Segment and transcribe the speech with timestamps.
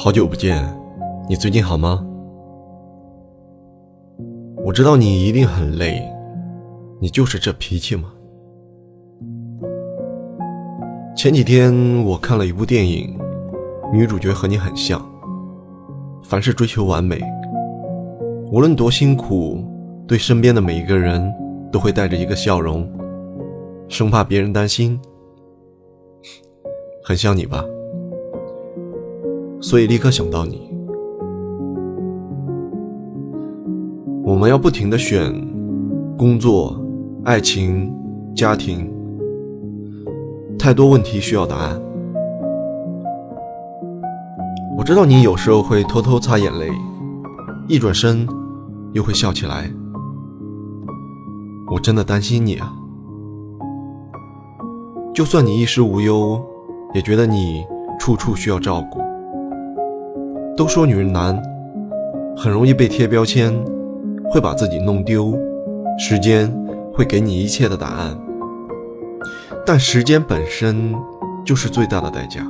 [0.00, 0.64] 好久不见，
[1.28, 2.06] 你最近好吗？
[4.64, 6.00] 我知道你一定很累，
[7.00, 8.04] 你就是这脾气吗？
[11.16, 13.18] 前几天我看了一部电影，
[13.92, 15.04] 女主角和你很像，
[16.22, 17.20] 凡事追求完美，
[18.52, 19.64] 无论多辛苦，
[20.06, 21.28] 对身边的每一个人
[21.72, 22.88] 都会带着一个笑容，
[23.88, 24.96] 生怕别人担心，
[27.02, 27.64] 很像你吧？
[29.60, 30.68] 所以立刻想到你。
[34.24, 35.32] 我们要不停的选
[36.16, 36.78] 工作、
[37.24, 37.92] 爱情、
[38.36, 38.92] 家庭，
[40.58, 41.80] 太多问题需要答案。
[44.76, 46.70] 我知道你有时候会偷偷擦眼泪，
[47.68, 48.26] 一转身
[48.92, 49.70] 又会笑起来。
[51.70, 52.72] 我真的担心你啊！
[55.12, 56.40] 就算你衣食无忧，
[56.94, 57.64] 也觉得你
[57.98, 59.00] 处处需要照顾。
[60.58, 61.40] 都说女人难，
[62.36, 63.56] 很容易被贴标签，
[64.28, 65.32] 会把自己弄丢。
[65.96, 66.52] 时间
[66.92, 68.18] 会给你一切的答案，
[69.64, 70.92] 但时间本身
[71.44, 72.44] 就是最大的代价。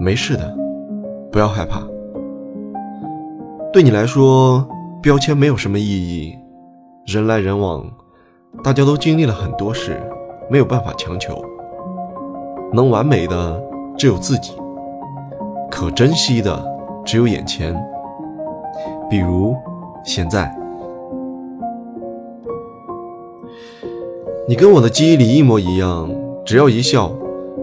[0.00, 0.52] 没事的，
[1.30, 1.80] 不要害怕。
[3.72, 4.68] 对你来说，
[5.00, 6.34] 标签没有什么意义。
[7.06, 7.84] 人来人往，
[8.64, 10.02] 大家都经历了很多事，
[10.50, 11.40] 没有办法强求。
[12.72, 13.62] 能完美的
[13.96, 14.52] 只有自己。
[15.72, 16.62] 可珍惜的
[17.02, 17.74] 只有眼前，
[19.08, 19.56] 比如
[20.04, 20.54] 现在，
[24.46, 26.14] 你跟我的记忆里一模一样，
[26.44, 27.10] 只要一笑，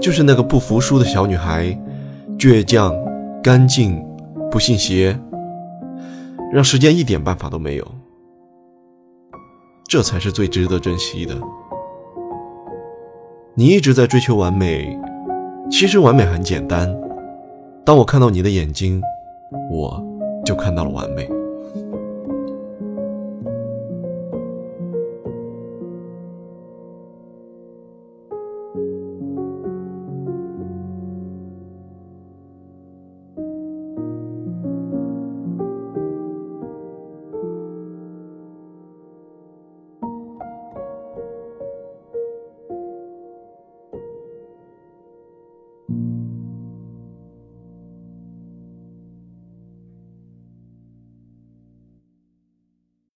[0.01, 1.65] 就是那个不服输的小女孩，
[2.39, 2.91] 倔强、
[3.43, 4.03] 干净、
[4.49, 5.15] 不信邪，
[6.51, 7.87] 让时间一点办法都没有，
[9.87, 11.35] 这才是最值得珍惜的。
[13.53, 14.99] 你一直在追求完美，
[15.69, 16.91] 其实完美很简单。
[17.89, 19.01] 当我看到你的眼睛，
[19.71, 19.99] 我
[20.45, 21.27] 就看到了完美。